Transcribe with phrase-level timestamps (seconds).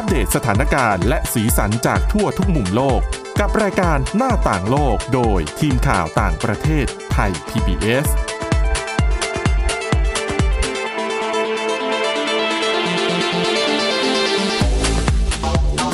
[0.00, 3.00] อัปเดตสถานการณ์และสีสันจากทั่วทุกมุมโลก
[3.40, 8.06] กับรายการหน้าต่างโลกโดยทีมข่าวต่างประเทศไทย PBS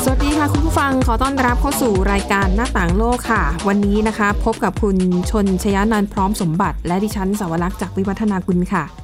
[0.04, 4.96] สวัสดีค่ะคุณผู้ฟังขอต้อนรับเข้าสู่รายการหน้าต่างโลกค่ะ วันนี้นะคะ พบกับคุณ
[5.30, 9.03] ชนชยานันพร้อมสมบัติ และดิฉันสาวรักษ์จากวิวัฒนาคุณค่ะ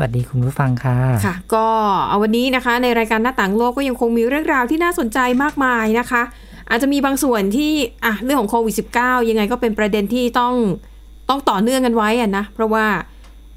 [0.00, 0.96] วัสดีคุณผู้ฟังค่ะ
[1.26, 1.66] ค่ะ ก็
[2.08, 6.22] เอาวันนี้นะคะ ในรายการหน้าต่างโลกก็ยังคงมีเรื่องราวที่น่าสนใจมากมายนะคะ
[6.70, 7.72] อาจจะมีบางส่วนที่
[8.04, 10.54] อะเรื่องของโควิด -19 ยังไงก็เป็นประเด็นที่ต้อง
[11.28, 12.84] ต้องต่อเนื่องกันไว้อะนะ เพราะว่า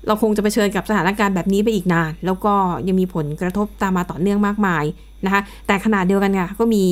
[0.07, 2.53] เราคงจะเผชิญกับสถานการณ์แบบนี้ไปอีกนาน แล้วก็
[2.87, 4.83] ยังมีผลกระทบตามมาต่อเนื่องมากมาย
[5.25, 6.83] นะคะ แต่ขนาดเดียวกันค่ะก็มี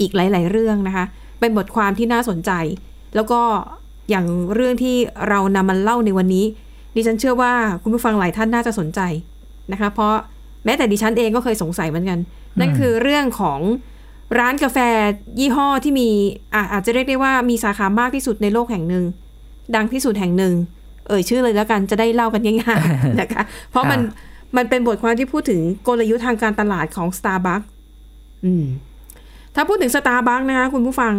[0.00, 1.04] อีกหลาย ๆ เรื่องนะคะ
[1.40, 2.50] เป็นบทความที่น่าสนใจ
[3.14, 3.40] แล้วก็
[4.10, 4.96] อย่างเรื่องที่
[5.28, 6.44] เรานำมาเล่าในวันนี้
[6.98, 7.52] ดิฉันเชื่อว่า
[7.82, 9.00] คุณผู้ฟังหลายท่านน่าจะสนใจ
[9.72, 10.14] นะคะ เพราะ
[10.64, 12.18] แม้แต่ดิฉันเองก็เคยสงสัยเหมือนกัน
[12.60, 13.60] นั่นคือเรื่องของ
[14.38, 14.78] ร้านกาแฟ
[15.38, 16.08] ยี่ห้อที่มี
[16.54, 19.04] อาอาจจะเรียกได้ว่ามีสาขามากที่สุดในโลกแห่งหนึ่ง
[19.74, 20.54] ดังที่สุดแห่งหนึ่ง
[21.08, 24.00] เอ่ยชื่อเลยแล้วกันจะได้เล่ากันง่ายๆนะคะ เพราะมัน
[24.56, 27.66] มันเป็นบทความที่พูดถึงกลยุทธ์ทางการตลาดของ Starbucks
[28.44, 28.64] อืม
[29.54, 31.14] ถ้าพูดถึง Starbucks นะคะคุณผู้ฟัง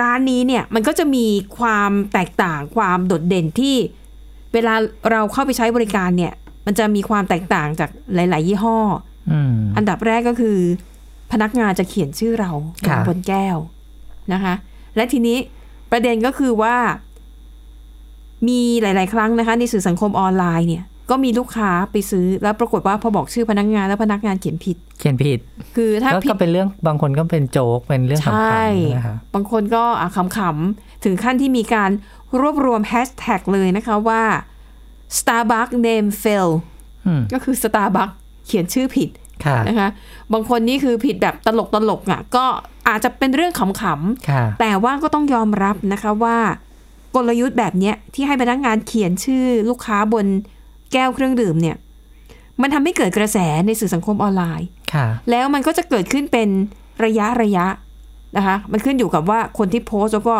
[0.00, 1.26] ร้านนี้เนี่ยมันก็จะมี
[1.58, 3.76] ความแตกต่างความโดดเด่นที่
[4.56, 4.74] เวลา
[5.10, 6.32] เราเข้าไปใช้บริการเนี่ย
[6.66, 8.78] มันจะมีความแตกต่างจากหลาย ๆ ยี่ห้อ
[9.30, 10.58] อืมอันดับแรกก็คือ
[11.32, 12.52] พนักงานจะเขียนชื่อเรา
[12.88, 13.56] ค่ะบนแก้ว
[14.32, 14.54] นะคะ
[14.96, 15.38] และทีนี้
[15.92, 16.76] ประเด็นก็คือว่า
[18.48, 25.38] มีหลาย ๆ ครั้งนะคะ ในสื่อสังคมออนไลน์เนี่ย ก็มีลูกค้าไปซื้อแล้วปรากฏว่าพอบอกชื่อพนักงานแล้วพนักงานเขียนผิด เขียนผิด
[25.76, 31.90] คือถ้าก็ผิดก็เป็นเรื่องบางคนก็เป็นโจ๊กเป็นเรื่องขำใช่ๆนะคะบางคนก็อะขำๆถึงขั้นที่มีการ
[32.40, 34.22] รวบรวมแฮชแท็กเลยนะคะว่า
[35.18, 36.48] Starbucks name fail
[37.06, 38.14] อืมก็คือ Starbucks
[38.46, 39.10] เขียนชื่อผิด
[39.44, 39.88] ค่ะนะคะ
[40.32, 42.44] บางคนนี่คือผิดแบบตลกตลกๆอะ ก็
[42.88, 46.38] อาจจะเป็นเรื่องขำค่ะๆแต่ว่าก็ต้องยอมรับนะคะว่า
[47.14, 50.26] กลยุทธ์แบบเนี้ยที่ให้พนักงานเขียนชื่อลูกค้าบน
[50.96, 51.76] แก้วเครื่องดื่มเนี่ย
[52.62, 56.48] มันทำให้เกิดกระแสในสื่อสังคมออนไลน์ค่ะ แล้วมันก็จะเกิดขึ้นเป็น
[57.04, 57.66] ระยะระยะ
[58.36, 60.36] นะคะ มันขึ้นอยู่กับว่าคนที่โพสต์แล้วก็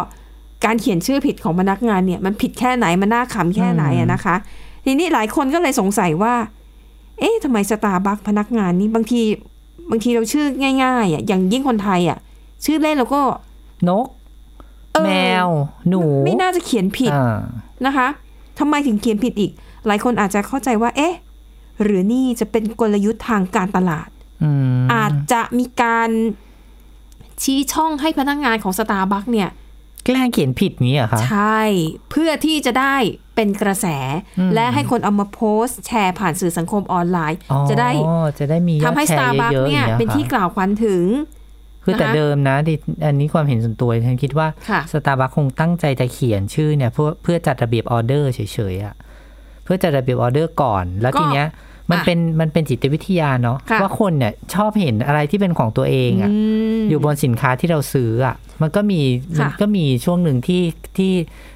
[0.65, 4.37] การเขียนชื่อผิดของพนักงานเนี่ย มันผิดแค่ไหนมันน่าขำแค่ไหนอะนะคะ
[4.85, 6.35] ทีนี้หลายคนก็เลยสงสัยว่า
[7.19, 9.21] เอ๊ะทำไมสตาร์บัคพนักงานนี่บางที
[9.91, 10.47] บางทีเราชื่อ
[10.83, 12.19] ง่ายๆอะอย่างยิ่งคนไทยอะ
[12.65, 13.23] ชื่อเล่นเราก็
[13.89, 14.07] นก
[14.93, 15.11] เออแม
[15.47, 15.49] ว
[15.89, 17.39] หนู ไม่น่าจะเขียนผิดอ่า
[17.87, 18.07] นะคะ
[18.59, 19.53] ทำไมถึงเขียนผิดอีก
[19.87, 21.15] หลายคนอาจจะเข้าใจว่า เอ๊ะ
[21.83, 24.09] หรือนี่จะเป็นกลยุทธ์ทางการตลาด
[24.43, 24.51] อื
[24.83, 26.11] มอาจจะมีการ
[27.43, 29.51] ชี้ช่องให้พนักงานของสตาร์บัคเนี่ย
[30.05, 31.61] แกล้งเขียนผิดนี้เหรอคะใช่
[32.11, 32.97] เพื่อที่จะได้
[33.35, 33.87] เป็นกระแส
[34.39, 37.91] อืมและให้คนเอามาโพสต์แชร์ผ่านสื่อสังคมออนไลน์อ๋อจะได้
[38.39, 41.05] จะได้มียอทำดให้แชสตาร์ร์บัคเยอะๆเนี่ยอย่างเป็นที่ค่ะกล่าวขวัญถึง
[41.85, 48.41] คือแต่นะคะเดิมนะดิอันนี้ความเห็นส่วนตัวฉันคิดว่าค่ะสตาร์บัคคงตั้งใจจะเขียนชื่อเนี่ยเพื่อเพื่อจัดระเบียบออเดอร์เฉ
[48.73, 48.95] ยๆอะ
[49.67, 51.49] เพื่อจัดระเบียบออเดอร์ก่อน แล้วก็ทีเนี้ย
[51.91, 56.31] มันอะเป็นมันเป็นจิตวิทยาเนาะค่ะว่าคนเนี่ยชอบเห็นอะไรที่เป็นของตัวเองอะ
[56.79, 59.01] มอยู่บนสินค้าที่เราซื้ออะ มันก็มี
[59.39, 60.63] ค่ะมันก็มีช่วงหนึ่งที่
[60.99, 61.13] ที่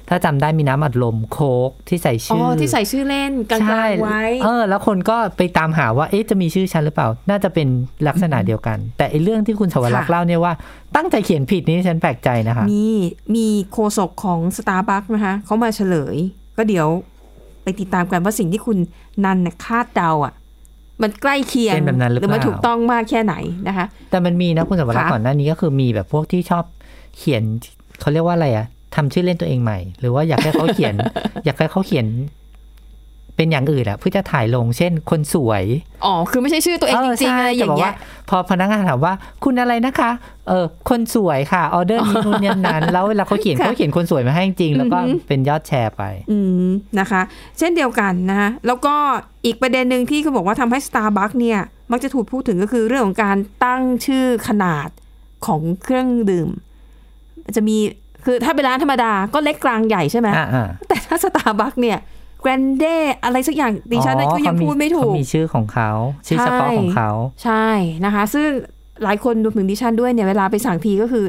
[0.09, 7.67] ถ้าจำได้มีน้ำอัดลมโค้กที่ใส่อ๋อชื่อที่ใส่ชื่อเล่นกลาใช่งๆไว้เออ แล้วคนก็ไปตามหาว่าเอ๊ะจะมีชื่อฉันหรือเปล่า น่าจะเป็น
[8.07, 10.53] ลักษณะเดียวกัน แต่ไอ้เรื่องที่คุณสวรักษ์ค่ะเล่าเนี่ยว่า
[10.95, 12.87] ตั้งใจเขียนผิดนี่ฉันแปลกใจนะคะมี
[13.35, 16.17] มีโฆษกของสตาร์บัคนะคะเขามาเฉลย
[16.57, 16.87] ก็เดี๋ยว
[17.63, 18.77] ไปติดตามกันว่าสิ่งที่คุณ
[19.25, 20.33] นันน่ะคาดเดาอะ
[21.01, 23.35] มันใกล้เคียงเป็นแบบนั้นหรือหรือมันเปล่าถูกต้องมากแค่ไหน
[23.67, 26.63] นะคะ แต่มันมีนะคุณสวรักษ์ค่ะก่อนหน้านี้ก็คือมีแบบพวกที่ชอบ
[27.17, 27.43] เขียน
[27.99, 30.95] เขาเรียกว่าอะไรอะทำชื่อเล่นตัวเองใหม่ หรือว่าอยากให้เขาเขียน
[31.45, 32.07] อยากให้เขาเขียน
[33.35, 35.63] เป็นอย่างอื่นอะเพื่อจะถ่ายลง เช่น คนสวย
[36.05, 37.95] อ๋อ คือไม่ใช่ชื่อตัวเองจริงๆใช่อะไรอย่างแต่บกเงี้ว่าย
[38.31, 40.11] พอพนักงานถามว่าคุณอะไรนะคะ
[40.47, 46.37] เออคนสวยค่ะออเดอร์นี้นู่นนี่นั้น แล้วเวลาเขาเขียนค่ะเขาเขียนคนสวยมาให้จริงๆแล้วก็อือหือเป็นยอดแชร์ไป อื
[46.67, 47.21] มนะคะ
[47.57, 48.95] เช่นเดียวกันนะคะแล้วก็
[49.45, 51.59] อีกประเด็นหนึ่งที่เขาบอกว่าทำให้ Starbucks เนี่ย
[51.91, 54.89] มักจะถูกพูดถึงก็คือเรื่องของการตั้งชื่อขนาด
[55.45, 56.49] ของเครื่องดื่ม
[57.45, 57.77] มันจะมี
[58.25, 61.99] คือถ้าเป็นร้านธรรมดาก็เล็กกลางใหญ่ใช่ไหมอ่าอ่าแต่ถ้า Starbucks เนี่ย
[62.43, 65.89] Grande อะไรสักอย่างดิฉันก็ยังพูดไม่ถูเขากมีชื่อของเขา
[66.27, 67.09] ชื่อเฉพาะของเขา
[67.43, 67.67] ใช่
[68.05, 68.49] นะคะ ซึ่ง
[69.03, 71.25] หลายคนรวมถึงดิฉันด้วยเนี่ยเวลาไปสั่งทีก็คือ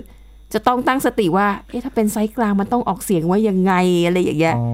[0.52, 3.72] จะต้องตั้งสติว่าเอ๊ะถ้าเป็นไซส์กลางมันต้องออกเสียงว่ายังไง
[4.06, 4.66] อะไรอย่างเงี้ยอ๋อ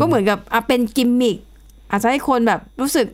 [0.00, 1.36] ก็เหมือนกับอะเป็นกิมมิค
[1.90, 3.06] อาจจะให้คนแบบรู้สึก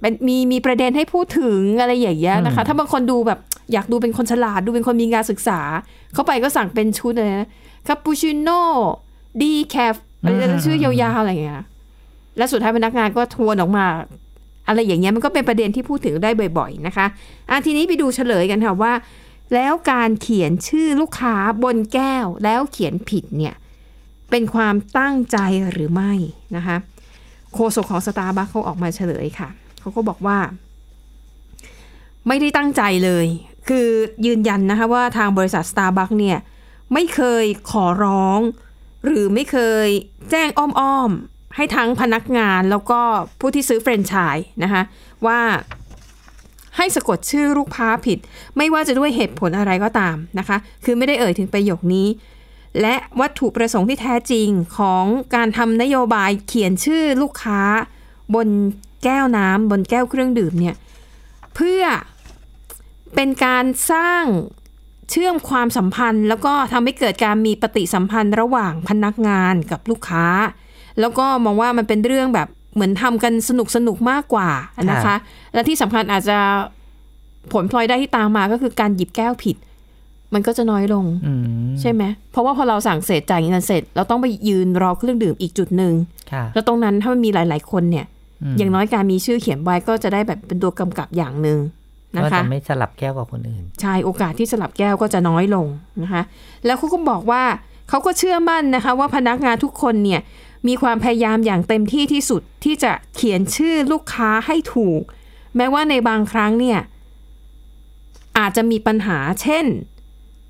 [0.00, 3.38] เป็นมีมีประเด็นให้พูดถึงอะไรอย่างเงี้ยนะคะ ถ้าบางคนดูแบบ
[3.72, 5.60] อยากดูเป็นคนฉลาดดูเป็นคนมีการศึกษา
[6.14, 7.48] เข้าไปก็สั่งเป็นชุดเลยนะ
[7.86, 8.62] คาปูชิโน่
[9.40, 10.13] ดีแคฟอะไร
[10.64, 11.64] ชื่อยาวๆอะไรอย่างเงี้ย
[12.36, 13.86] และสุดท้ายพนักงานก็ทวนออกมา
[14.68, 17.06] อะไรอย่างเงี้ยมันก็เป็นประเด็นที่พูดถึงได้บ่อย ๆ นะคะ
[17.50, 18.92] อะทีนี้ไปดูเฉลยกันค่ะว่า
[19.54, 23.54] แล้วการเขียนชื่อลูกค้าบนแก้วแล้วเขียนผิดเนี่ย
[24.30, 25.38] เป็นความตั้งใจ
[25.72, 26.12] หรือไม่
[26.56, 26.76] นะคะ
[27.54, 29.48] โฆษกของสตาร์บัคเขาออกมาเฉลยค่ะ
[29.80, 30.38] เขาก็บอกว่า
[32.28, 33.26] ไม่ได้ตั้งใจเลย
[33.68, 33.86] คือ
[34.26, 36.38] ยืนยันนะคะว่าทางบริษัท Starbucks เนี่ย
[36.92, 38.40] ไม่เคยขอร้อง
[39.04, 39.56] หรือไม่เค
[39.86, 39.88] ย
[40.30, 43.00] แจ้งอ้อมๆ ให้ทั้งพนักงานแล้วก็
[43.40, 44.82] ผู้ที่ซื้อแฟรนไชส์นะคะ
[45.26, 45.40] ว่า
[46.76, 48.18] ให้สะกดชื่อลูกค้าผิด
[48.56, 52.08] ไม่ว่าจะด้วยเหตุผลอะไรก็ตามนะคะ คือไม่ได้เอ่ยถึงประโยคนี้
[52.80, 54.48] และวัตถุประสงค์ที่แท้จริง
[54.78, 55.04] ของ
[55.34, 57.60] การทำนโยบายเขียนชื่อลูกค้า
[58.34, 58.48] บน
[59.04, 60.76] แก้วน้ำบนแก้วเครื่องดื่มเนี่ย
[61.54, 61.82] เพื่อ
[63.14, 64.24] เป็นการสร้าง
[65.10, 70.26] เชื่อมความสัมพันธ์ แล้วก็ทำให้เกิดการมีปฏิสัมพันธ์ระหว่างพนักงานกับลูกค้า
[71.00, 74.50] แล้วก็มองว่ามันเป็นเรื่องแบบเหมือนทำกันสนุกสนุกๆมากกว่า
[74.90, 75.18] นะครัคะบ
[75.54, 76.38] และที่สำคัญอาจจะ
[77.52, 79.56] ผลพลอยได้ที่ตามมาก็คือการหยิบแก้วผิด
[80.34, 81.32] มันก็จะน้อยลงอื
[81.66, 82.02] มใช่ไหม
[82.32, 85.94] เพราะว่าพอเราสั่งเสร็จจ่ายเงินเสร็จ เราต้องไปยืนรอเครื่องดื่มอีกจุดหนึ่ง
[86.32, 88.06] ค่ะแล้วตรงนั้นถ้ามันมีหลาย ๆ คนเนี่ย
[88.52, 91.58] มอย่างน้อยการมีชื่อเขียนไว้ก็จะได้แบบเป็นตัวกำกับอย่างหนึ่ง
[92.14, 95.66] นะก็คะจะไม่สลับแก้วกับคนอื่น ใช่โอกาสที่สลับแก้วก็จะน้อยลง
[96.02, 96.22] นะคะ
[96.64, 97.42] แล้วเขาก็บอกว่า
[97.88, 100.20] เขาก็เชื่อมั่นนะคะ ว่าพนักงานทุกคนเนี่ย
[100.68, 105.02] มีความพยายามอย่างเต็มที่ที่สุดที่จะเขียนชื่อลูกค้าให้ถูก
[105.56, 106.78] แม้ว่าในบางครั้งเนี่ย
[108.38, 109.64] อาจจะมีปัญหาเช่น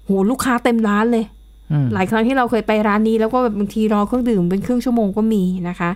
[0.05, 1.25] โหลูกค้าเต็มร้านเลย
[1.73, 5.91] อืมหลายครั้งที่เราเคยไปร้านนี้ แล้วก็แบบบางทีรอเครื่องดื่มเป็นครึ่งชั่วโมงก็มีนะคะ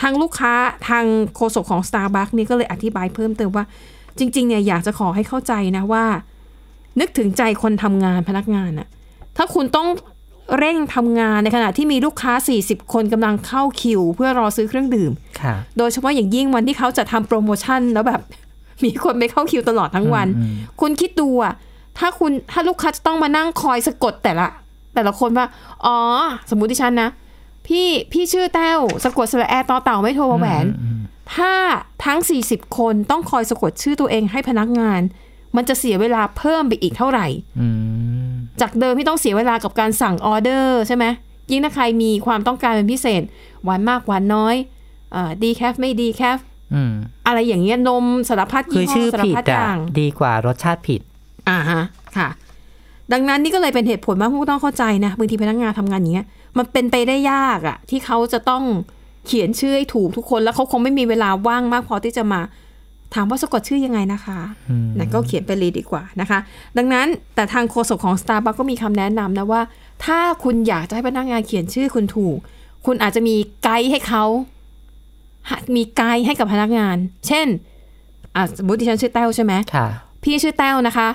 [0.00, 0.52] ทางลูกค้า
[0.88, 1.04] ทาง
[1.36, 3.64] โฆษกของ Starbucks นี่ก็เลยอธิบายเพิ่มเติมว่า
[4.18, 6.04] จริงๆเนี่ยอยากจะขอให้เข้าใจนะว่า
[7.00, 8.88] นึกถึงใจคนทำงานพนักงานอะ
[9.36, 9.88] ถ้าคุณต้อง
[10.58, 18.20] เร่งทำงานในขณะที่มีลูกค้า 40 คนกำลังเข้าคิว เพื่อรอซื้อเครื่องดื่มค่ะโดยเฉพาะอย่างยิ่งวันที่เขาจะทำโปรโมชั่นแล้วแบบ
[18.84, 21.54] มีคนไปเข้าคิวตลอดทั้งวันอืมคุณคิดดูอะ
[21.98, 24.46] ถ้าคุณถ้าลูกค้าจะต้องมานั่งคอยสะกดแต่ละ
[24.94, 25.46] แต่ละคนว่า
[25.84, 25.96] อ๋อ
[26.50, 27.10] สมมุติดิฉันนะ
[27.66, 31.00] พี่พี่ชื่อแต้วสะกดสระแอต่อเต่าไม่โทรมาแหวนอืม
[31.34, 31.52] ถ้า
[32.04, 32.18] ทั้ง
[32.48, 35.00] 40 คนต้องคอยสะกดชื่อตัวเองให้พนักงาน
[35.56, 37.26] มันจะเสียเวลาเพิ่มไปอีกเท่าไหร่
[37.60, 37.68] อื
[38.30, 41.04] มจากเดิมที่ต้องเสียเวลากับการสั่งออเดอร์ใช่ไหม
[41.50, 43.22] ยิ่งถ้าใครมีความต้องการเป็นพิเศษ
[43.64, 44.54] หวานมากหวานน้อย
[45.42, 46.38] ดีแคฟไม่ดีแคฟ
[46.74, 46.92] อืม
[47.26, 51.00] อะไรอย่างเงี้ยนมสารพัดคืยี่อห้ชื่ออสารผิดพัดออะย่างดีกว่ารสชาติผิด
[51.48, 51.82] อ่าฮะ
[52.16, 52.28] ค่ะ
[53.12, 56.26] ดังนั้นนี่ก็เลยเป็นเหตุผลว่าผู้ต้องเข้าใจนะบางทีพนักงานทำงานอย่างเงี้ย
[56.58, 58.64] มันเป็นไปได้ยากอะที่เขาจะต้อง
[59.26, 62.40] เขียนชื่อให้ถูกทุกคนแล้วเขาคงไม่มีเวลาว่างมากพอที่จะมา
[63.14, 64.38] ถามว่าสะกดชื่อยังไงนะคะ
[64.70, 66.38] อืมนั่นก็เขียนไปเลยดีกว่านะคะ
[66.76, 69.62] ดังนั้นแต่ทางโฆษกของ Starbucks ก็มีคำแนะนำนะว่า
[70.04, 72.36] ถ้าคุณอยากจะให้พนักงานเขียนชื่อคุณถูก
[72.86, 74.24] คุณอาจจะมีไกด์ให้เขา
[75.48, 76.96] หามีไกด์ให้กับพนักงาน
[77.26, 77.46] เช่น
[78.34, 79.86] อะสมมติดิฉันชื่อแต้วใช่ไหมค่ะ
[80.22, 81.08] พี่ชื่อแต้วนะคะ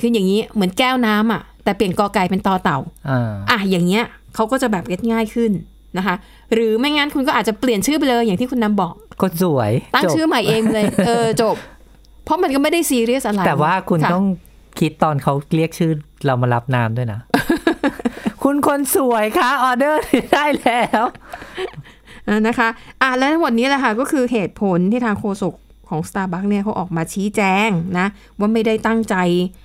[0.00, 4.04] คืออย่างนี้เหมือนแก้วน้ำอะ แต่เปลี่ยนกอไก่เป็นตอเต่าอ่าอะอย่างเงี้ย
[4.34, 5.52] เขาก็จะแบบเก็ตง่ายขึ้น
[5.98, 6.14] นะคะ
[6.54, 11.56] หรือไม่งั้นคุณก็อาจจะเปลี่ยนชื่อไปเลยอย่างที่คุณนำบอกคนสวย ตั้งจบชื่อใหม่เองเลย เออจบ
[12.24, 14.26] เพราะมันก็ไม่ได้ซีเรียสอะไร แต่ว่าคุณะต้อง
[14.80, 15.92] คิดตอนเขาเรียกชื่อ
[16.26, 17.20] เรามารับนามด้วยนะ
[18.42, 20.02] คุณคนสวยคะออเดอร์
[20.34, 21.02] ได้แล้ว
[22.28, 22.68] อะนะคะ
[23.02, 25.54] อะและทั้งหมดนี้แหละค่ะก็คือเหตุผลที่ทางโฆษก
[25.88, 28.06] ของ Starbucks เนี่ยเขาออกมาชี้แจงนะ
[28.38, 29.16] ว่าไม่ได้ตั้งใจ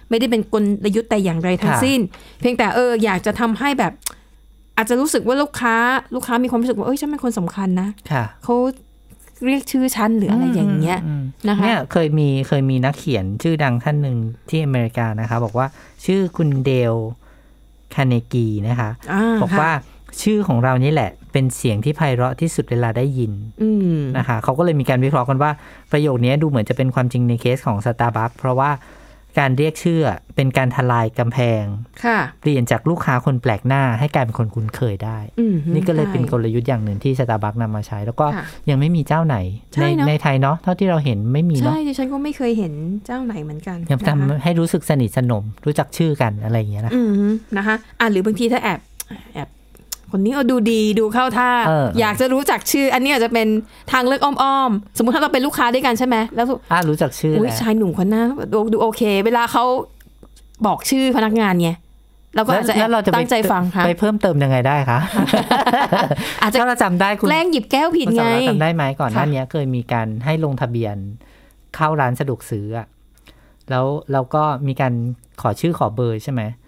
[0.10, 2.00] ไม่ได้เป็นกลยุทธ์แต่อย่างไรทั้งค่ะสิ้น
[2.40, 3.94] เพียงแต่เอออยากจะทำให้แบบ
[4.78, 5.76] อาจจะรู้สึกว่าลูกค้า
[6.16, 8.56] ลูกค้ามีความรู้สึกว่าเอ้ยฉันเป็นคนสำคัญนะค่ะเขา
[9.46, 14.18] เรียกชื่อฉันหรืออะไรอย่างเงี้ยมนะคะเนี่ยเคยมีเคยมีนักเขียนชื่อดังท่านหนึ่ง
[14.50, 15.68] ที่อเมริกานะคะ บอกว่า
[16.06, 16.96] ชื่อคุณเดล
[17.96, 19.72] คาเนกีนะคะอ่าบอกว่า
[20.22, 25.52] ชื่อของเรานี่แหละ เป็นเสียงที่ไพเราะที่สุดเวลาได้ยินอืมนะคะเขาก็เลยมีการวิเคราะห์กันว่า
[25.92, 28.70] ประโยคนี้ดูเหมือนจะเป็นความจริงในเคสของ Starbucks เพราะว่า
[29.40, 30.02] การเรียกชื่อ
[30.36, 31.64] เป็นการทลายกำแพง
[32.06, 39.38] ค่ะ เปลี่ยนจากลูกค้าคนแปลกหน้า ให้กลายเป็นคนคุ้นเคยได้อืมนี่ก็เลยเป็นกใช่ลยุทธ์อย่างหนึ่งที่ Starbucks นำมาใช้ แล้วก็ค่ะยังไม่มีเจ้าไหน
[39.74, 42.74] ใช่ในเนอะในไทยเนาะเท่าที่เราเห็นไม่มีเนาะใช่ดิฉันก็ไม่เคยเห็น
[43.06, 48.80] เจ้าไหนเหมือนกันยังนะคะทำให้รู้สึกสนิทสนม รู้จักชื่อกันอะไรอย่างเงี้ยนะอืมนะคะอะหรือบางทีถ้าแอบ
[49.34, 49.50] แอบ
[50.12, 53.48] คนนี้เอาดูดีดูเข้าท่าเอออยากจะรู้จักชื่อ อันนี้อาจจะเป็น
[53.92, 59.64] ทางเลือกอ้อมๆ สมมุติถ้าเราเป็นลูกค้าด้วยกันใช่ไหมแล้วอ่ารู้จักชื่ออุ้ยแล้วชายหนุ่มคนหน้าดูดูโอเค เวลาเขา
[60.66, 61.70] บอกชื่อพนักงานไง
[62.36, 65.00] เราก็อาจจะแอแล้วบเราจะไปตั้งใจฟังค่ะไปเพิ่มเติมยังไงได้คะ
[66.42, 70.96] อาจจะถ้าเราจำได้คุณแกล้งหยิบแก้วผิดคุณไงสำรักจำได้ไหมก่อนหน้าค่ะนี้เคยมีการให้ลงทะเบียน
[71.76, 72.88] เข้าร้านสะดวกซื้ออะ
[73.70, 74.94] แล้วเราก็มีการ
[75.42, 76.65] ขอชื่อขอเบอร์ใช่ไหมอ๋อ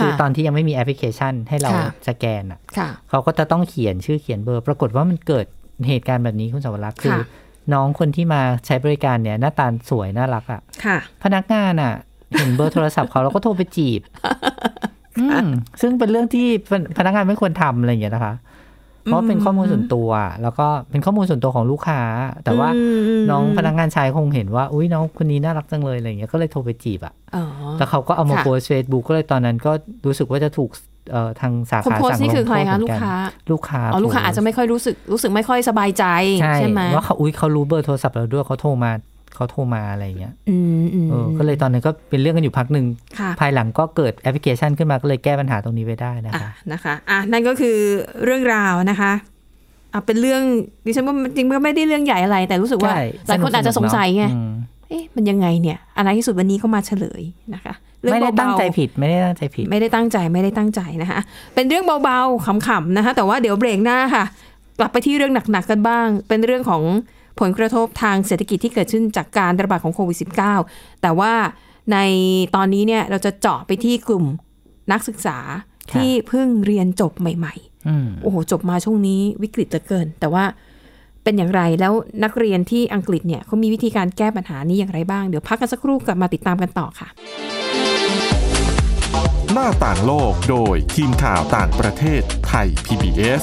[0.00, 5.46] คือค่ะตอนที่ยังไม่มีแอปพลิเคชันให้เราค่ะสแกนอะค่ะเขาก็จะต้องเขียนชื่อเขียนเบอร์ ปรากฏว่ามันเกิด
[5.88, 7.26] เหตุการณ์แบบนี้คุณสวรักษ์คือค่ะ
[7.72, 11.92] น้องคนที่มาใช้บริการเนี่ย หน้าตาสวยน่ารักอะ่ะค่ะพนักงานอะ่ะ
[12.36, 14.00] เห็นเบอร์โทรศัพท์เขาแล้วก็โทรไปจีบ
[15.18, 15.46] อืม
[15.80, 16.46] ซึ่งเป็นเรื่องที่
[16.98, 18.34] พนักงานไม่ควรทำอะไรอย่างเงี้ยนะคะ
[19.08, 20.08] เพราะเป็นข้อมูลส่วนตัว
[20.42, 22.00] แล้วก็เป็นข้อมูลส่วนตัวของลูกค้า
[22.44, 27.44] แต่ว่าอืมอืมน้องพนักงานชายคงเห็นว่า อุ้ยน้องคนนี้น่ารักจังเลยอะไรอย่างเงี้ย ก็เลยโทรไปจีบอะอ๋อ
[27.78, 29.72] แล้วเขาก็เอามาค่ะโพสเฟซบุ๊กก็เลยตอนนั้นก็
[30.06, 30.70] รู้สึกว่าจะถูก
[31.12, 33.14] เอ่อทางสาคนขาโพสสั่งต์นี่ลงคือโทใครษเหคะมืลูอกนกันค้า
[33.52, 36.04] ลูกค้าอ๋อลูกค้าอาจจะไม่ค่อยรู้สึกรู้สึกไม่ค่อยสบายใจ
[36.42, 38.90] ใช่ใช่ไหมว่าเขาอุ้ยเขารู้เบอร์โทรศัพท์เราด้วยเขาโทรมา
[39.34, 42.86] เขาโทรมาอะไรอย่างเงี้ยอืมอืมเออก็เลยตอนนั้นก็เป็นเรื่องกันอยู่พักหนึ่ง
[43.18, 47.76] ค่ะภายหลังก็เกิดแอปพลิเคชันขึ้นมาก็เลยแก้ปัญหาตรงนี้ไว้ได้นะอะคะนะคะอะนั่นก็คือ
[48.24, 49.12] เรื่องราวนะคะ
[49.92, 50.42] อะเป็นเรื่อง
[50.86, 54.52] ดิฉันว่ามันจริงๆก็ไม่ได้เรื่องใหญ่อะไร แต่รู้สึกว่าใช่หลายคนอาจจะสงสัยไงอืม
[54.88, 57.22] เอ๊ะมันยังไงเนี่ย อะไรที่สุดวันนี้ก็มาเฉลย
[57.54, 61.20] นะคะเรื่องไม่ได้เบาๆตั้งใจผิดไม่ได้ตั้งใจผิด ไม่ได้ตั้งใจไม่ได้ตั้งใจนะคะ
[61.54, 64.24] เป็นเรื่องเบาๆขำๆนะคะ แต่ว่าเดี๋ยวเบรกหน้าค่ะ
[64.78, 66.82] กลับไปที่เรื่องหนักๆกันบ้าง เป็นเรื่องของ
[67.40, 70.18] ผลกระทบทางเศรษฐกิจที่เกิดขึ้นจากการระบาดของโควิด
[70.60, 71.32] -19 แต่ว่า
[71.92, 71.98] ใน
[72.56, 74.24] ตอนนี้เนี่ยเราจะเจาะไปที่กลุ่ม
[74.92, 75.38] นักศึกษา
[75.90, 77.54] ค่ะที่เพิ่งเรียนจบใหม่
[77.88, 80.44] อืมๆโอ้โห จบมาช่วงนี้วิกฤตเหลือเกิน แต่ว่า
[81.22, 81.92] เป็นอย่างไรแล้ว
[82.24, 87.08] นักเรียนที่อังกฤษเนี่ยเขามีวิธีการแก้ปัญหานี้อย่างไรบ้าง เดี๋ยวพักกันสักครู่กลับมาติดตามกันต่อค่ะ
[89.52, 93.42] หน้าต่างโลกโดยทีมข่าวต่างประเทศไทย PBS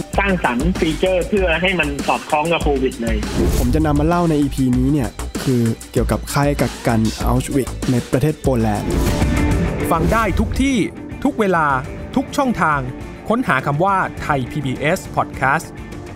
[0.19, 3.17] สร้างสรรค์ฟีเจอร์เพื่อให้มันสอดคล้องกับโควิดเลย
[3.57, 5.09] ผมจะนำมาเล่าใน EP นี้เนี่ย
[5.43, 8.89] คือเกี่ยวกับค่ายกักกันเอาชวิทซ์ในประเทศโปแลนด์
[9.91, 10.77] ฟังได้ทุกที่
[11.23, 11.65] ทุกเวลา
[12.15, 12.79] ทุกช่องทาง
[13.29, 15.65] ค้นหาคำว่าไทย PBS Podcast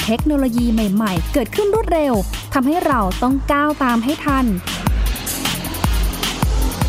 [0.04, 2.14] เทคโนโลยีใหม่ๆ เกิดขึ้นรวดเร็ว
[2.54, 4.46] ทำให้เราต้องก้าวตามให้ทัน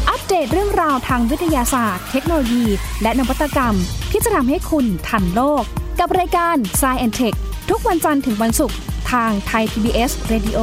[0.10, 2.66] อัปเดตเรื่องราวทางวิทยาศาสตร์ เทคโนโลยี
[3.02, 3.76] และนวัตกรรม
[4.12, 5.64] ที่จะทำให้คุณทันโลก
[6.00, 7.38] กับรายการ s c i e n t e c h
[7.70, 8.78] ทุกวันจันทร์ถึงวันศุกร์
[9.12, 10.60] ทางไทย PBS Radio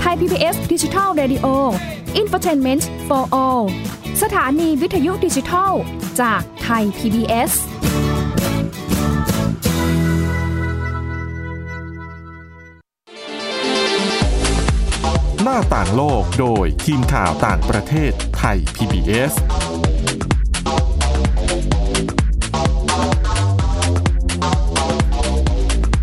[0.00, 1.46] ไทย PBS Digital Radio
[2.20, 3.64] Infotainment for All
[4.22, 5.72] สถานีวิทยุดิจิทัล
[6.20, 7.52] จากไทย PBS
[15.42, 19.32] หน้าต่างโลกโดยทีมข่าวต่างประเทศไทย PBS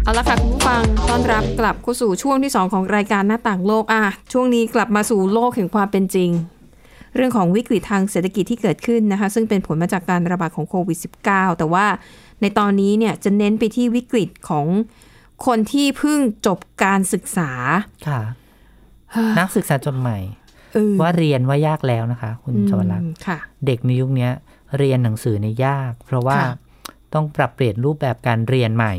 [0.04, 4.04] เอาละค่ะคุณผู้ฟังต้อนรับกลับเข้าสู่ช่วงที่ 2 ของรายการหน้าต่างโลกอะ
[4.34, 6.32] ช่วงนี้กลับมาสู่โลกแห่งความเป็นจริง
[7.16, 11.86] เรื่องของวิกฤตทางเศรษฐกิจที่เกิดขึ้นนะคะ ซึ่งเป็นผลมาจากการระบาดของโควิด -19 แต่ว่า
[12.42, 14.68] ในตอนนี้เนี่ยจะเน้นไปที่วิกฤตของ
[15.46, 17.52] คนที่เพิ่งจบการศึกษา
[18.08, 18.22] ค่ะ
[19.40, 20.20] นักศึกษาจบใหม่
[20.74, 24.32] เออว่าเรียนว่ายากแล้วนะคะ คุณชวรักษ์อืมค่ะเด็กในยุคเนี้ย
[24.78, 26.54] เรียนหนังสือเนี่ยยาก เพราะว่าค่ะ
[27.14, 28.94] ต้องปรับเปลี่ยนรูปแบบการเรียนใหม่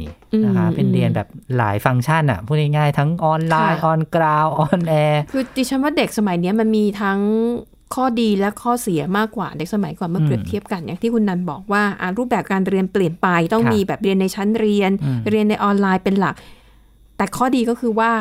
[0.44, 7.18] นะคะอืมเป็นเรียนแบบหลายฟังก์ชันอะพูดง่ายๆทั้งออนไลน์ค่ะ on ground on airคือดิฉันว่าเด็กสมัยเนี้ยมันมีทั้ง
[7.94, 16.34] ข้อดีและข้อเสียมากกว่าเด็กสมัยก่อนเมื่ออืมเปรียบเทียบกันอย่างที่คุณนันบอกว่าอะรูปแบบการเรียนเปลี่ยนไปต้องค่ะมีแบบเรียนในชั้นเรียนอืมเรียนในออนไลน์เป็นหลัก
[17.16, 18.12] แต่ข้อดีก็คือว่า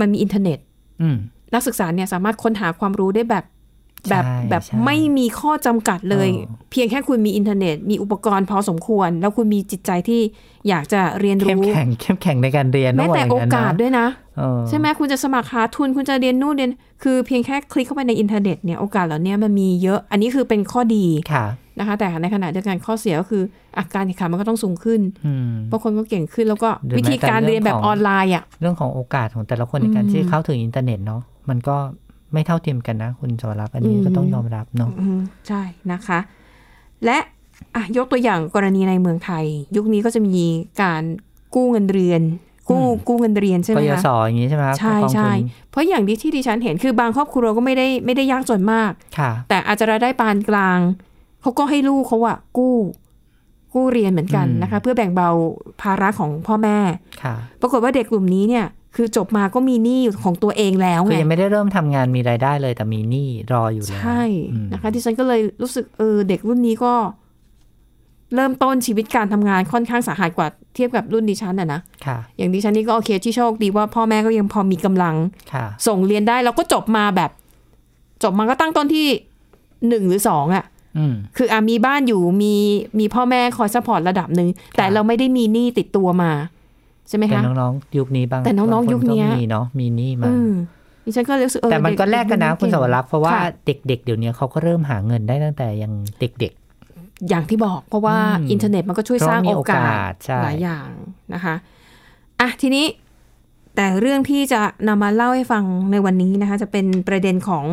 [0.00, 0.58] มันมีอินเทอร์เน็ต
[1.02, 1.16] อืม
[1.54, 3.44] นักศึกษาเนี่ยสามารถค้นหาความรู้ได้แบบ
[4.08, 10.20] แบบใช่แบบใช่ไม่มีข้อจำกัดเลยเออเพียงแค่คุณมีอินเทอร์เน็ต มีอุปกรณ์พอสมควร แล้วคุณมีจิตใจที่
[10.68, 14.06] อยากจะเรียนเข้มรู้แข็งเข้มแข็งในการเรียนแม้งบแต่ย่งโอนั้นนะกาสด้วยนะ
[14.38, 16.70] เออใช่ไหมคุณจะสมัครหาทุนคุณจะเรียนนู่นเรียน
[17.02, 21.46] คือเพียงแค่คลิกเข้าไปในอินเทอร์เน็ตเนี่ยโอกาสเหล่านี้มันมีเยอะ อันนี้คือเป็นข้อดีค่ะ
[21.78, 23.42] นะคะ แต่ในขณะเดียวกันข้อเสียก็คือ
[23.78, 31.76] อาการแข่งขันมันก็ต้องสูงขึ้นอืมบางคนก็เก่งขึ้น แล้วก็หรือวิธีการแม้แต่เรียนแบบเรื่องของออนไลน์อะเรื่องของโอกาสของแต่ละคนในการอืมที่เข้าถึงอินเทอร์เน็ตเนาะมันก็
[32.32, 36.18] ไม่เท่าเทียมกันนะ คุณสวรักษ์อันนี้อืมก็ต้องยอมรับเนาะอืมใช่นะคะ
[37.04, 37.18] และ
[37.74, 39.44] อะยกตัวอย่างกรณีในเมืองไทย
[39.76, 40.36] ยุคนี้ก็จะมี
[40.82, 41.02] การ
[41.54, 42.22] กู้เงินเรียน
[42.68, 45.30] กู้กู้เงินเรียนใช่ไหกมยคะศอย่างนี้ใช่ไหมครับใช่กองทุนใช่
[45.70, 50.78] เพราะอย่างที่ที่ดิฉันเห็นคือบางครอบครัวก็ไม่ได้ไม่ได้ยากจนมากค่ะ แต่อาจจะรายได้ปานกลาง
[51.42, 52.74] เขาก็ให้ลูกเขาอะกู้
[53.74, 55.30] กู้เรียนเหมือนกันอืมนะคะ เพื่อแบ่งเบา
[55.82, 56.78] ภาระของพ่อแม่
[57.22, 58.66] ค่ะปรากฏว่าเด็กกลุ่มนี้เนี่ย
[58.96, 66.94] คือจบมาก็มีหนี้ของตัวเองแล้วคือไงยังไม่ได้เริ่มทำงานมีรายได้เลย แต่มีหนี้รออยู่แล้วใช่อืมนะคะที่ฉันก็เลยรู้สึกเออเด็กรุ่นนี้ก็
[68.34, 75.16] เริ่มต้นชีวิตการทำงานค่อนข้างสาหัสกว่าเทียบกับรุ่นดิฉันอะนะค่ะ อย่างดิฉันนี่ก็โอเคที่โชคดีว่าพ่อแม่ก็ยังพอมีกำลัง
[75.52, 77.30] ค่ะส่งเรียนได้แล้วก็จบมาแบบ
[78.22, 79.06] จบมาก็ตั้งต้นที่
[79.88, 80.64] หนึ่งหรือสองอะ
[80.98, 82.54] อืมคืออะมีบ้านอยู่มี
[82.98, 86.30] มีพ่อแม่คอย support ระดับหนึ่งแต่เราไม่ได้มีหนี้ติดตัวมา
[87.10, 90.52] ใช่ไหมแต่คะน้องๆยุคนี้บางแต่น้องๆบางคนยุคเนี้ยก็มีเนาะมีหนี้มาอืม
[91.04, 96.54] ดิฉันก็รู้สึกเออแต่มันก็แลกกันนะเด็กคุณสวรักษ์เพราะว่าค่เด็ก ๆ เดี๋ยวนี้เขาก็เริ่มหาเงินได้ตั้งแต่ยังเด็ก
[97.28, 100.88] อย่างที่บอกเพราะว่าอืมอินเทอร์เน็ตมันก็ช่วยเพราะมีสร้างมีโอกาโอกาสโอกาสใช่หลายอย่าง
[101.34, 101.54] นะคะ
[102.40, 102.86] อะทีนี้
[103.76, 107.64] แต่เรื่องที่จะนำมาเล่าให้ฟังในวันนี้นะคะ จะเป็นประเด็นของ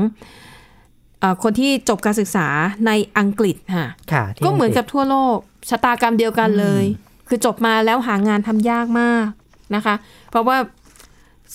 [1.20, 2.48] เออคนที่จบการศึกษา
[2.88, 5.38] ในอังกฤษค่ะๆค่ะที่ก็เหมือนกับทั่วโลก
[5.70, 6.86] ชะตากรรมเดียวกันเลย
[7.28, 9.28] คือจบมาแล้วหางานทำยากมาก
[9.76, 9.96] นะคะ
[10.32, 10.58] เพราะว่า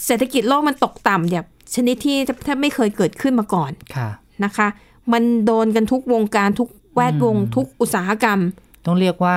[0.06, 4.08] เศรษฐกิจโลกมันตกต่ำแบบชนิดที่แทบไม่เคยเกิดขึ้นมาก่อนค่ะ
[4.44, 4.68] นะคะ
[5.12, 8.38] มันโดนกันทุกวงการทุกแวดวงทุกอุตสาหกรรม
[8.86, 9.36] ต้องเรียกว่า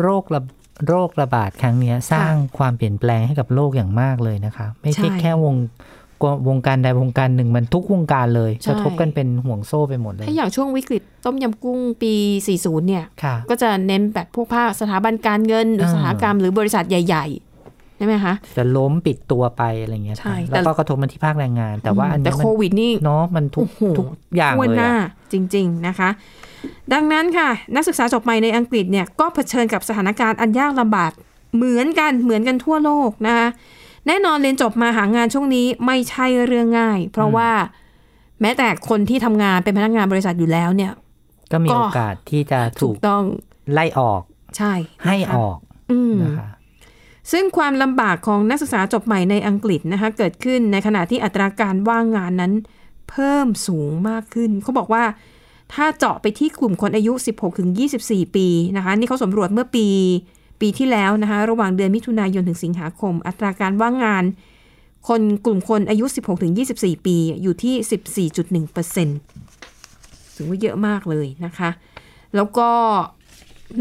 [0.00, 0.40] โรคระ
[0.86, 5.54] โรคระบาดครั้งเนี้ยสร้างความเปลี่ยนแปลงให้กับโลกอย่างมากเลยนะคะ ไม่ใช่ใช่แค่วง
[6.48, 12.12] วงการใดวงการหนึ่งมันทุกวงการเลยใช่กระทบกันเป็นห่วงโซ่ไปหมดเลย ถ้าอย่างช่วงวิกฤตต้มยำกุ้งปี
[12.50, 26.10] 40 เนี่ยค่ะก็จะเน้นแบบพวกภาคสถาบันการเงินอุตสาหกรรมหรือบริษัทใหญ่ๆ ใช่ไหมคะ จะล้มปิดตัวไปอะไรเงี้ยใช่ค่ะแต่แล้วก็กระทบมาที่ภาคแรงงาน แต่ว่าอันแต่เนี้ยโคมันวิดนี่เนาะมันทุกโอ้โหทุกอย่างทั่วเลยหน้าอะจริง ๆ นะคะ
[26.92, 31.12] ดังนั้นค่ะ นักศึกษาจบใหม่ในอังกฤษเนี่ยก็เผชิญกับสถานการณ์อันยากลำบาก
[31.56, 33.48] เหมือนกันเหมือนกันทั่วโลกนะคะ
[34.06, 37.50] แน่นอนเรียนจบมาหางานช่วงนี้ไม่ใช่เรื่องง่าย เพราะว่า
[38.40, 40.92] แม้แต่คนที่ทำงานเป็นพนักงานบริษัทอยู่แล้วเนี่ย
[41.52, 43.22] ก็มีก็โอกาสที่จะถูถูกกต้อง
[43.72, 44.22] ไล่ออก
[44.56, 44.72] ใช่
[45.04, 45.58] ให้นะคะออก
[45.92, 46.48] อืมนะคะ
[47.32, 52.52] ซึ่งความลำบากของนักศึกษาจบใหม่ในอังกฤษนะคะเกิดขึ้นในขณะที่อัตราการว่างงานนั้น
[53.10, 55.04] เพิ่มสูงมากขึ้น เขาบอกว่า
[55.74, 57.12] ถ้าเจาะไปที่กลุ่มคนอายุ
[57.74, 59.88] 16-24 ปีนะคะ นี่เขาสำรวจเมื่อปี
[60.60, 64.24] ปีที่แล้วนะคะระหว่างเดือนมิถุนายนถึงสิงหาคม อัตราการว่างงาน
[65.08, 66.04] คนกลุ่มคนอายุ
[66.56, 67.74] 16-24 ปีอยู่ที่
[68.28, 71.70] 14.1%ถือว่าเยอะมากเลยนะคะ
[72.36, 72.68] แล้วก็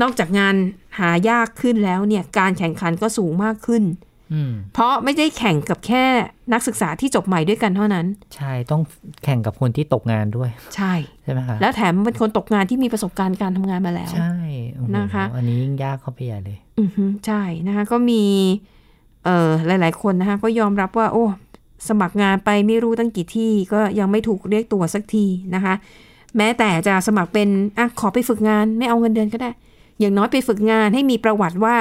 [0.01, 0.55] นอกจากงาน
[0.99, 3.83] หายากขึ้นแล้วเนี่ยการแข่งขันก็สูงมากขึ้น
[4.73, 6.03] เพราะไม่ได้แข่งกับแค่
[6.53, 8.81] นักศึกษาที่จบใหม่ด้วยกันเท่านั้น ใช่ต้อง
[9.23, 14.33] แข่งกับคนที่ตกงานด้วย ใช่ใช่ไหมคะแล้วแถมเป็นคนตกงานที่มีประสบการณ์การทำงานมาแล้ว ใช่
[14.73, 18.23] โอ้โหนะคะ อันนี้ยิ่งยากเข้าไปใหญ่เลย อือฮึใช่นะคะก็มี
[19.25, 21.25] เอ่อหลาย ๆ คนนะคะก็ยอมรับว่า โอ้
[21.89, 25.73] สมัครงานไปไม่รู้ตั้งกี่ที่ก็ยังไม่ถูกเรียกตัวสักทีนะคะ
[26.37, 29.51] แม้แต่จะสมัครเป็นอะขอไปฝึกงานไม่เอาเงินเดือนก็ได้
[29.99, 31.75] อย่างน้อยไปฝึกงานให้มีประวัติว่า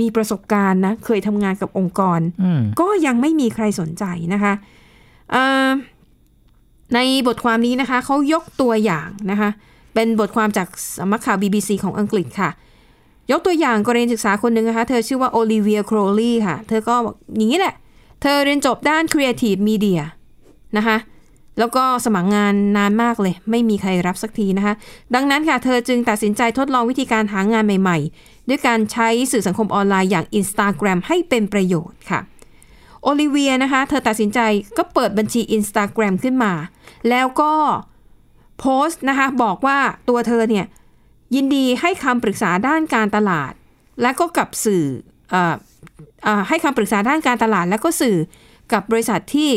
[0.00, 4.52] มีประสบการณ์นะ เคยทำงานกับองค์กรอืมก็ยังไม่มีใครสนใจนะคะ
[5.30, 5.68] เอ่อ
[6.94, 9.50] ในบทความนี้นะคะเขายกตัวอย่างนะคะ
[9.94, 12.50] เป็นบทความจากสำนักข่าว BBC ของอังกฤษค่ะ
[13.30, 17.74] ยกตัวอย่างกรณีศึกษาคนหนึ่งนะคะ เธอชื่อว่าโอลิเวียโครลีค่ะ เธอก็บอกอย่างนี้แหละ
[18.22, 20.00] เธอเรียนจบด้าน Creative Media
[20.76, 20.96] นะคะ
[21.58, 24.74] แล้วก็สมัครงานนานมากเลย ไม่มีใครรับสักทีนะคะ
[25.14, 32.20] ดังนั้นค่ะ เธอจึงตัดสินใจทดลองวิธีการหางานใหม่ ๆ ด้วยการใช้สื่อสังคมออนไลน์อย่าง Instagram ให้เป็นประโยชน์ค่ะ
[33.02, 34.40] โอลิเวียนะคะ เธอตัดสินใจ
[34.78, 36.52] ก็เปิดบัญชี Instagram ขึ้นมา
[37.08, 37.52] แล้วก็
[38.58, 39.78] โพสต์นะคะ บอกว่า
[40.08, 40.66] ตัวเธอเนี่ย
[41.34, 43.52] ยินดีให้คำปรึกษาด้านการตลาด
[44.02, 44.84] และก็กับสื่อ
[45.34, 45.36] อ
[46.26, 48.16] อให้คำปรึกษาด้านการตลาด และก็สื่อ
[48.72, 49.50] กับบริษัทที่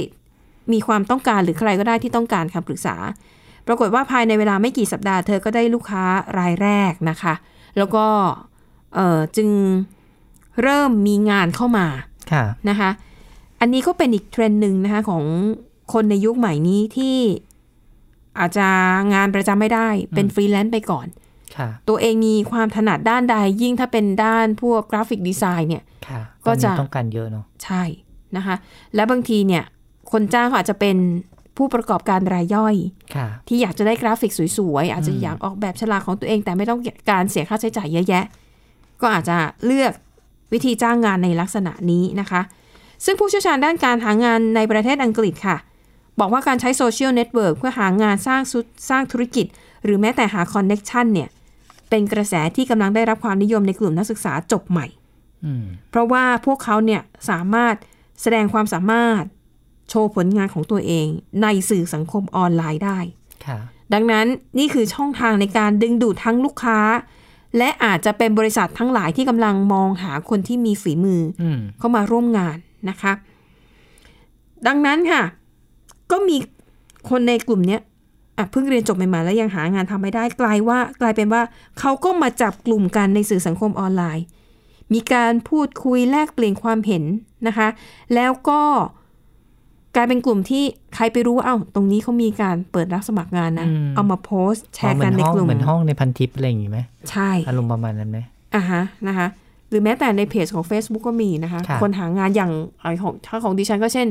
[0.73, 2.95] มีความต้องการหรือใครก็ได้ที่ต้องการคำปรึกษา
[3.67, 6.03] ปรากฏว่าภายในเวลาไม่กี่สัปดาห์เธอก็ได้ลูกค้า
[6.39, 7.33] รายแรกนะคะ
[7.77, 8.56] แล้วก็
[9.37, 9.49] จึง
[10.61, 11.87] เริ่มมีงานเข้ามา
[12.31, 12.89] ค่ะนะคะ
[13.59, 15.23] อันนี้ก็เป็นอีกเทรนด์หนึ่งนะคะของ
[15.93, 17.17] คนในยุคใหม่นี้ที่
[18.39, 18.67] อาจจะ
[19.13, 21.07] งานประจำไม่ได้เป็นฟรีแลนซ์ไปก่อน
[21.57, 27.83] ค่ะตัวเองมีความถนัดด้านใดยิ่งถ้าเป็นด้านพวก graphic design เนี่ยค่ะก็จะตอนนี้ต้องการเยอะเนาะใช่
[28.37, 28.55] นะคะ
[28.95, 29.63] และบางทีเนี่ย
[30.11, 30.97] คนจ้างเขาอาจจะเป็น
[31.57, 32.75] ผู้ประกอบการรายย่อย
[33.15, 38.23] ค่ะที่อยากจะได้กราฟิกสวยๆ อาจจะอยากออกแบบฉลากของตัวเองแต่ไม่ต้องการเสียค่าใช้จ่ายเยอะแยะ
[39.01, 39.93] ก็อาจจะเลือก
[40.53, 42.41] วิธีจ้างงานในลักษณะนี้นะคะ
[43.05, 45.57] ซึ่งผู้เชี่ยวชาญด้านการหางานในประเทศอังกฤษค่ะ
[46.19, 49.45] บอกว่าการใช้โซเชียลเน็ตเวิร์กเพื่อหางานสร้างสุสร้างธุรกิจ
[49.83, 51.29] หรือแม้แต่หา connection เนี่ย
[51.89, 54.87] เป็นกระแสที่กำลังได้รับความนิยมในกลุ่มนักศึกษาจบใหม่
[55.45, 57.75] อืมเพราะว่าพวกเขาเนี่ยสามารถ
[58.21, 59.23] แสดงความสามารถ
[59.89, 61.07] โชว์ผลงานของตัวเอง
[61.41, 62.99] ในสื่อสังคมออนไลน์ได้
[63.45, 63.59] ค่ะ
[63.93, 64.25] ดังนั้น
[64.59, 66.79] นี่คือช่องทางในการดึงดูดทั้งลูกค้า
[67.57, 72.57] และอาจจะเป็นบริษัททั้งหลายที่กำลังมองหาคนที่มีฝีมือออืมเข้ามาร่วมงาน
[72.89, 73.13] นะคะ
[74.67, 75.23] ดังนั้นค่ะ
[76.11, 76.37] ก็มี
[77.09, 77.81] คนในกลุ่มเนี้ย
[78.37, 81.41] อะเพิ่งเรียนจบใหม่ๆแล้วยังหางานทำไม่ได้กลายว่า กลายเป็นว่า
[81.79, 84.25] เขาก็มาจับกลุ่มกันในสื่อสังคมออนไลน์
[84.93, 87.03] มีการพูดคุยแลกเปลี่ยนความเห็น
[87.47, 87.67] นะคะ
[88.15, 88.61] แล้วก็
[89.97, 90.63] กลายเป็นกลุ่มที่
[90.95, 96.79] ใครไปรู้ว่าเอ้าตรงนี้เขามีการเปิดรับสมัครงานนะอืมเอามาโพสต์แชอ๋อร์เหมืกันอนในห้องกลุ่มเหมือนห้องในพันทิปอะไรอย่างงี้ไหม
[97.11, 98.19] ใช่อารมณ์ประมาณนั้นไหม
[98.55, 99.27] อะฮะนะคะ
[99.69, 104.07] หรือแม้แต่ในเพจของ Facebook ก็มีนะคะค่ะคนหางานอย่างไอของถ้าของดิฉันก็เช่น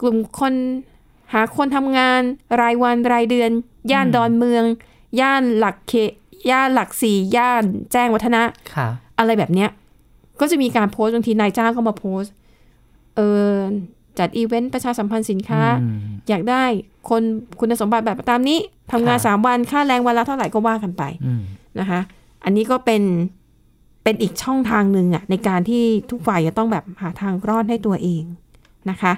[0.00, 0.54] กลุ่มคน
[1.32, 2.20] หาคนทำงาน
[2.60, 3.50] รายวันรายเดือน
[3.92, 4.64] ย่านดอนเมือง
[5.20, 6.12] ย่านหลักเขต
[6.50, 8.42] ย่านหลักสี่ย่านแจ้งวัฒนะ
[8.74, 9.70] ค่ะอะไรแบบเนี้ย
[10.40, 12.32] ก็จะมีการโพสต์บางทีนายจ้างก็มาโพสต์
[13.16, 13.52] เออ
[14.18, 15.98] จัดอีเวนต์ประชาสัมพันธ์สินค้าอืม
[16.28, 16.64] อยากได้
[17.08, 17.22] คน
[17.60, 18.58] คุณสมบัติแบบตามนี้
[18.92, 21.42] ทำงานค่ะสามวันค่าแรงวันละเท่าไหร่ก็ว่ากันไปอืม
[21.80, 22.00] นะคะ
[22.44, 23.02] อันนี้ก็เป็น
[24.04, 28.22] เป็นอีกช่องทางหนึ่งอะในการที่ทุกฝ่ายจะต้องแบบหาทางรอดให้ตัวเอง
[28.90, 29.12] นะคะ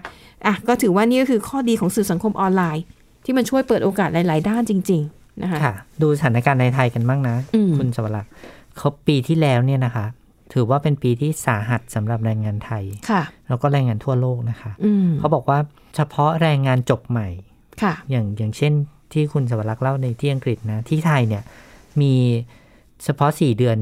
[0.47, 2.85] อะก็ถือว่านี่ก็คือข้อดีของสื่อสังคมออนไลน์
[3.25, 8.31] ที่มันช่วยเปิดโอกาสหลาย ๆ ด้านจริง ๆ นะคะค่ะ ดูสถานการณ์ในไทยกันบ้างนะอืมคุณสวรักษ์
[8.77, 10.07] เขาปีที่แล้วเนี่ยนะคะ
[10.53, 15.59] ถือว่าเป็นปีที่สาหัสสำหรับแรงงานไทยค่ะ แล้วก็แรงงานทั่วโลกนะคะอืมเขาบอกว่า
[15.97, 17.29] เฉพาะแรงงานจบใหม่
[17.83, 18.73] ค่ะ อย่างอย่างเช่น
[19.13, 21.43] ที่คุณสวรักษ์เล่าในที่อังกฤษนะ ที่ไทยเนี่ย
[22.01, 22.15] มี
[23.05, 23.77] เฉพาะสี่เดือน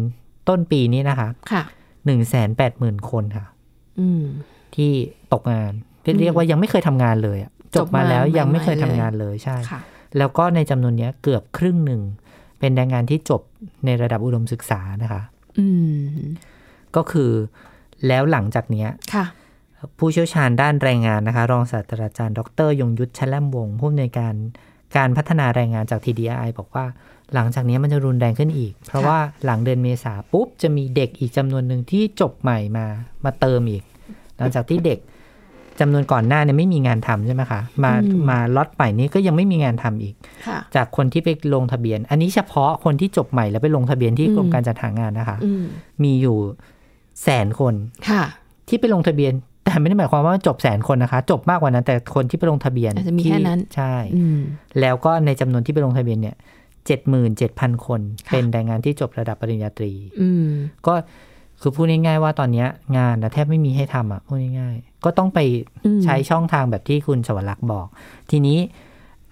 [0.49, 1.63] ต้นปีนี้นะคะค่ะ
[2.05, 3.47] หนึ่งแสนแปดหมื่นคนค่ะ
[4.01, 4.25] อืม
[4.75, 4.91] ที่
[5.33, 5.73] ตกงาน
[6.21, 9.81] เรียกว่ายังไม่เคยทำงานเลยอะจบมาแล้วจบมายังไม่เคยใหม่ๆทำงานเลยใช่ค่ะ
[10.19, 12.03] แล้วก็ในจำนวนเนี้ยเกือบครึ่งหนึ่ง
[12.59, 13.43] เป็นแรงงานที่จบ
[13.85, 15.23] ในระดับอุดมศึกษานะคะ
[15.59, 15.67] อื
[15.99, 16.03] ม
[16.97, 17.31] ก็คือ
[18.07, 19.27] แล้วหลังจากเนี้ยค่ะ
[19.99, 24.35] ผู้เชี่ยวชาญด้านแรงงานนะคะ รองศาสตราจารย์ ดร ยงยุทธชแลมวงศ์ผู้อำนวยการ
[24.97, 26.85] การพัฒนาแรงงานจาก TDI บอกว่า
[27.35, 32.87] หลังจากนี้มันจะรุนแรงขึ้นอีก เพราะว่าหลังเดือนเมษาปุ๊บ จะมีเด็กอีกจำนวนหนึ่งที่จบใหม่มา
[33.25, 33.83] มาเติมอีก
[34.39, 34.99] หลังจากที่เด็ก
[35.81, 40.15] จำนวนก่อนหน้าเนี่ยไม่มีงานทำใช่ไหมคะมาอืมมาล็อตใหม่นี้ก็ยังไม่มีงานทำอีก
[40.47, 45.65] ค่ะจากคนที่ไปลงทะเบียน อันนี้เฉพาะคนที่จบใหม่แล้วไปลงทะเบียนที่อืมกรมการจัดหางานนะคะอืม
[46.03, 46.39] มีอยู่
[47.25, 47.75] แสนคน
[48.09, 48.23] ค่ะ
[48.69, 49.33] ที่ไปลงทะเบียน
[49.65, 54.41] แต่ไม่ได้หมายความว่าจบแสนคนนะคะ จบมากกว่านั้น แต่คนที่ไปลงทะเบียนอาจจะมีที่แค่นั้นใช่อืม
[54.81, 56.37] แล้วก็ในจำนวนที่ไปลงทะเบียนเนี่ย
[56.87, 60.47] เจ็ดหมื่นเจ็ดพันคนค่ะเป็นแรงงานที่จบระดับปริญญาตรี อืม
[60.87, 60.95] ก็
[61.61, 65.39] คือพูดง่ายๆว่าตอนเนี้ยงานนะแทบไม่มีให้ทำอะพูดง่ายๆ ก็ต้องไป
[65.87, 67.87] อืมใช้ช่องทางแบบที่คุณสวรักษ์บอก
[68.31, 68.59] ทีนี้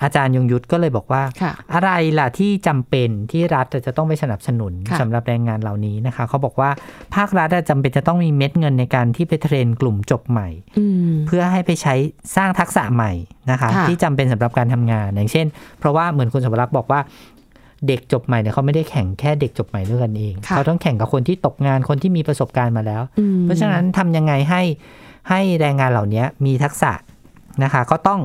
[0.05, 6.71] อาจารย์ยงยุทธก็เลยบอกว่าค่ะอะไรล่ะที่จำเป็นที่รัฐจะต้องไปสนับสนุนค่ะสำหรับแรงงานเหล่านี้นะคะ เขาบอกว่า
[7.15, 11.95] ภาครัฐจำเป็นจะต้องมีเม็ดเงินในการที่ไปเทรนกลุ่มจบใหม่อืมเพื่อให้ไปใช้
[12.37, 13.13] สร้างทักษะใหม่
[13.51, 15.47] นะคะค่ะที่จำเป็นสำหรับการทำงาน อย่างเช่น
[15.79, 17.01] เพราะว่าเหมือนคุณสมรักษ์บอกว่า
[17.87, 24.63] เด็กจบใหม่เนี่ยเขาไม่ได้แข่งแค่เด็กจบใหม่ด้วยกันเองค่ะเขาต้องแข่งกับคนที่ตกงานคนที่มีประสบการณ์มาแล้วอืมเพราะฉะนั้นทำยังไงให้
[25.31, 26.93] ให้แรงงานเหล่านี้มีทักษะ
[27.63, 28.21] นะคะ ก็ต้อง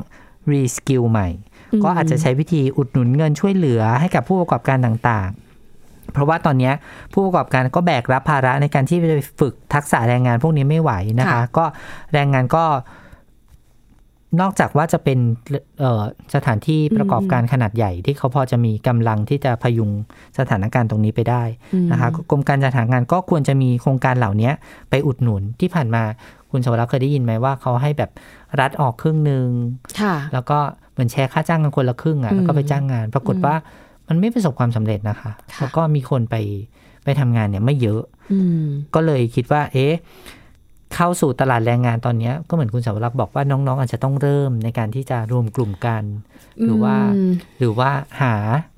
[0.51, 1.48] รีสกิลใหม่อืม
[1.83, 6.73] ก็อาจจะใช้วิธีอุดหนุนเงินช่วยเหลือให้กับผู้ประกอบการต่างๆ เพราะว่าตอนเนี้ย
[7.13, 11.65] ผู้ประกอบการก็แบกรับภาระในการที่จะฝึกทักษะแรงงานพวกนี้ไม่ไหวนะคะค่ะก็
[12.13, 12.65] แรงงานก็
[14.41, 15.19] นอกจากว่าจะเป็น
[15.79, 16.03] เอ่อ
[16.35, 19.91] สถานที่ประกอบการขนาดใหญ่ที่เขาพอจะมีกำลังที่จะพยุง
[20.39, 24.51] สถานการณ์ตรงนี้ไปได้อืมนะคะกรมการจัดหางานก็ควรจะมีโครงการเหล่านี้
[24.89, 26.03] ไปอุดหนุนที่ผ่านมา
[26.51, 28.11] คุณสวรักษ์เคยได้ยินไหมว่าเขาให้แบบ
[28.59, 29.47] รัฐออกครึ่งหนึ่ง
[30.01, 33.55] ค่ะแล้วก็เห มือนแชร์ค่าจ้างกันคนละครึ่งอะอืมแล้วก็ไปจ้างงาน ปรากฏว่า
[34.07, 36.35] มันไม่ประสบความสำเร็จนะคะค่ะแล้วก็มีคนไป
[37.03, 39.93] ไปทำงานเนี่ยไม่เยอะอืมก็เลยคิดว่า เอ๊ะ
[40.95, 46.03] เข้าสู่ตลาดแรงงานตอนเนี้ยก็เหมือนคุณสาวรักษ์บอกว่าน้องๆ อาจจะต้องเริ่มในการที่จะรวมกลุ่มกัน
[46.63, 47.89] หรือว่าอืมหรือว่า
[48.21, 48.33] หา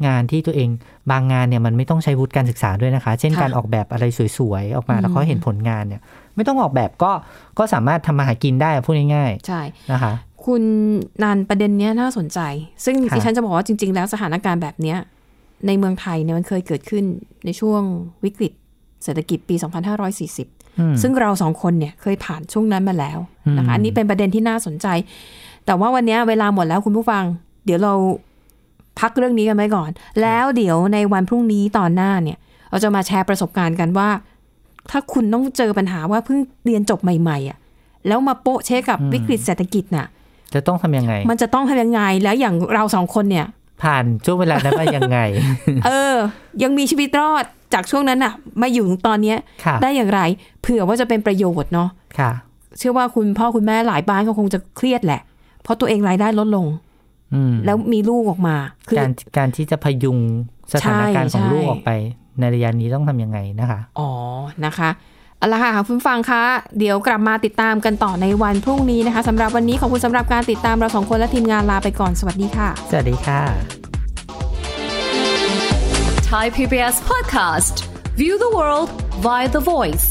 [0.07, 0.69] งานที่ตัวเอง
[1.11, 4.05] บางงานเนี่ยมันไม่ต้องใช้วุฒิการศึกษาด้วยนะคะ เช่นค่ะการออกแบบอะไร
[4.37, 6.01] สวยๆ ออกมาอืมแล้วเขาเห็นผลงานเนี่ย
[6.35, 7.11] ไม่ต้องออกแบบก็
[7.57, 10.13] ก็สามารถทำมาหากินได้อะพูดง่ายใช่ๆนะคะ
[10.45, 10.63] คุณ
[11.23, 12.39] นันประเด็นเนี้ยน่าสนใจ
[12.85, 14.97] ซึ่งค่ะดิฉันจะบอกว่าจริง ๆ แล้วสถานการณ์แบบเนี้ย
[15.67, 17.03] ในเมืองไทยเนี่ยมันเคยเกิดขึ้น
[17.45, 17.81] ในช่วง
[18.23, 18.51] วิกฤต
[19.03, 19.55] เศรษฐกิจปี
[20.17, 23.19] 2540อืมซึ่งเราสองคนเนี่ยเคยผ่านช่วงนั้นมาแล้ว
[23.57, 24.87] นะคะอืมอันนี้เป็นประเด็นที่น่าสนใจ
[25.65, 27.23] แต่ว่าวันเนี้ยเวลาหมดแล้วคุณผู้ฟัง
[27.65, 27.93] เดี๋ยวเรา
[28.99, 29.89] พักเรื่องนี้กันไว้ก่อน
[30.21, 32.37] แล้วเดี๋ยวในวันพรุ่งนี้ตอนหน้าเนี่ย
[32.69, 34.09] เราจะมาแชร์ประสบการณ์กันว่า
[34.89, 37.57] ถ้าคุณต้องเจอปัญหาว่าเพิ่งเรียนจบใหม่ๆอะ
[38.07, 40.07] แล้วมาโปะเชะกับวิกฤตเศรษฐกิจน่ะ
[40.53, 43.47] จะต้องทำยังไง มันจะต้องทำยังไง แล้วอย่างเราสองคนเนี่ย
[43.83, 45.19] ผ่านช่วงเวลานั้นมายังไง
[45.85, 46.15] เออ
[46.63, 50.21] ยังมีชีวิตรอดจากช่วงนั้นอะมาอยู่ถึงตอนเนี้ยค่ะได้อย่างไร
[50.61, 52.31] เผื่อว่าจะเป็นประโยชน์เนาะค่ะ
[52.77, 55.21] เชื่อว่าคุณพ่อคุณแม่หลายบ้านก็คงจะเครียดแหละ
[55.63, 56.65] เพราะตัวเองรายได้ลดลง
[57.33, 58.55] อืมแล้วมีลูกออกมา
[58.87, 60.17] คือการการที่จะพยุง
[60.73, 61.91] สถานการณ์ใช่ของลูกใช่ออกไป
[62.39, 64.09] ในระยะนี้ต้องทำยังไงนะคะ อ๋อ
[64.65, 64.89] นะคะ
[65.41, 66.43] เอาละค่ะคุณฟังคะ
[66.79, 73.41] เดี๋ยวกลับมาติดตามกันต่อในวันพรุ่งนี้นะคะสำหรับวันนี้ขอบคุณสำหรับการติดตามเราสองคนและทีมงานลาไปก่อนสวัสดีค่ะ สวัสดีค่ะ
[76.31, 77.75] Thai PBS podcast.
[78.21, 78.89] View the world
[79.25, 80.07] via the voice.